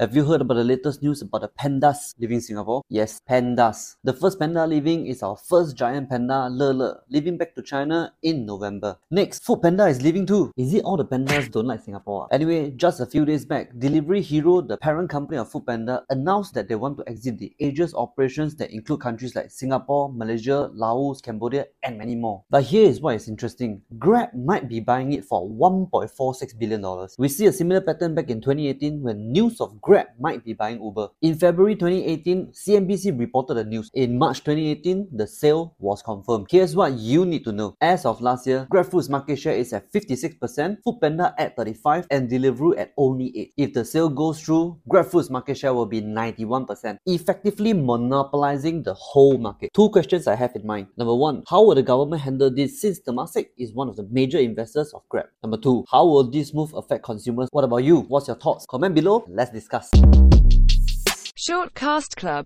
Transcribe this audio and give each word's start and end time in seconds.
Have 0.00 0.16
you 0.16 0.24
heard 0.24 0.40
about 0.40 0.54
the 0.54 0.64
latest 0.64 1.04
news 1.04 1.22
about 1.22 1.42
the 1.42 1.50
pandas 1.50 2.14
leaving 2.18 2.40
Singapore? 2.40 2.82
Yes, 2.88 3.20
pandas. 3.30 3.94
The 4.02 4.12
first 4.12 4.40
panda 4.40 4.66
leaving 4.66 5.06
is 5.06 5.22
our 5.22 5.36
first 5.36 5.76
giant 5.76 6.10
panda, 6.10 6.48
Lele, 6.50 6.96
leaving 7.08 7.38
back 7.38 7.54
to 7.54 7.62
China 7.62 8.12
in 8.20 8.44
November. 8.44 8.96
Next, 9.12 9.44
Foodpanda 9.44 9.88
is 9.88 10.02
leaving 10.02 10.26
too. 10.26 10.50
Is 10.56 10.74
it 10.74 10.82
all 10.82 10.96
the 10.96 11.04
pandas 11.04 11.48
don't 11.48 11.68
like 11.68 11.84
Singapore? 11.84 12.24
Ah. 12.24 12.34
Anyway, 12.34 12.72
just 12.72 12.98
a 12.98 13.06
few 13.06 13.24
days 13.24 13.44
back, 13.44 13.70
Delivery 13.78 14.20
Hero, 14.20 14.62
the 14.62 14.76
parent 14.76 15.10
company 15.10 15.38
of 15.38 15.52
Foodpanda, 15.52 16.02
announced 16.10 16.54
that 16.54 16.66
they 16.66 16.74
want 16.74 16.98
to 16.98 17.08
exit 17.08 17.38
the 17.38 17.54
Asia's 17.60 17.94
operations 17.94 18.56
that 18.56 18.72
include 18.72 19.00
countries 19.00 19.36
like 19.36 19.52
Singapore, 19.52 20.12
Malaysia, 20.12 20.72
Laos, 20.74 21.20
Cambodia, 21.20 21.66
and 21.84 21.98
many 21.98 22.16
more. 22.16 22.42
But 22.50 22.64
here 22.64 22.88
is 22.88 23.00
what 23.00 23.14
is 23.14 23.28
interesting. 23.28 23.82
Grab 23.96 24.34
might 24.34 24.68
be 24.68 24.80
buying 24.80 25.12
it 25.12 25.24
for 25.24 25.48
$1.46 25.48 26.58
billion. 26.58 27.06
We 27.16 27.28
see 27.28 27.46
a 27.46 27.52
similar 27.52 27.80
pattern 27.80 28.16
back 28.16 28.28
in 28.28 28.40
2018 28.40 29.00
when 29.00 29.30
news 29.30 29.60
of 29.60 29.80
Grab 29.84 30.06
might 30.18 30.42
be 30.42 30.54
buying 30.54 30.82
Uber. 30.82 31.08
In 31.20 31.34
February 31.34 31.74
2018, 31.76 32.52
CNBC 32.52 33.18
reported 33.18 33.52
the 33.52 33.64
news. 33.64 33.90
In 33.92 34.16
March 34.16 34.38
2018, 34.38 35.08
the 35.12 35.26
sale 35.26 35.76
was 35.78 36.00
confirmed. 36.00 36.46
Here's 36.50 36.74
what 36.74 36.94
you 36.94 37.26
need 37.26 37.44
to 37.44 37.52
know. 37.52 37.76
As 37.82 38.06
of 38.06 38.22
last 38.22 38.46
year, 38.46 38.66
GrabFood's 38.72 39.10
market 39.10 39.36
share 39.36 39.54
is 39.54 39.74
at 39.74 39.92
56%, 39.92 40.78
Foodpanda 40.86 41.34
at 41.36 41.54
35 41.54 42.06
and 42.10 42.30
Deliveroo 42.30 42.78
at 42.78 42.94
only 42.96 43.30
8. 43.38 43.52
If 43.58 43.72
the 43.74 43.84
sale 43.84 44.08
goes 44.08 44.40
through, 44.40 44.80
GrabFood's 44.88 45.28
market 45.28 45.58
share 45.58 45.74
will 45.74 45.84
be 45.84 46.00
91%, 46.00 46.96
effectively 47.04 47.74
monopolizing 47.74 48.84
the 48.84 48.94
whole 48.94 49.36
market. 49.36 49.70
Two 49.74 49.90
questions 49.90 50.26
I 50.26 50.34
have 50.34 50.56
in 50.56 50.66
mind. 50.66 50.86
Number 50.96 51.14
one, 51.14 51.42
how 51.46 51.62
will 51.62 51.74
the 51.74 51.82
government 51.82 52.22
handle 52.22 52.50
this 52.50 52.80
since 52.80 53.00
Temasek 53.00 53.48
is 53.58 53.74
one 53.74 53.90
of 53.90 53.96
the 53.96 54.08
major 54.10 54.38
investors 54.38 54.94
of 54.94 55.02
Grab? 55.10 55.26
Number 55.42 55.58
two, 55.58 55.84
how 55.90 56.06
will 56.06 56.24
this 56.24 56.54
move 56.54 56.72
affect 56.72 57.04
consumers? 57.04 57.50
What 57.52 57.64
about 57.64 57.84
you? 57.84 58.00
What's 58.00 58.28
your 58.28 58.36
thoughts? 58.36 58.64
Comment 58.64 58.94
below, 58.94 59.26
let's 59.28 59.50
discuss. 59.50 59.73
Shortcast 61.36 62.16
Club 62.16 62.42